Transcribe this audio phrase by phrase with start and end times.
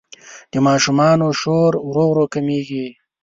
[0.51, 2.87] د ماشومانو شور ورو ورو کمېږي.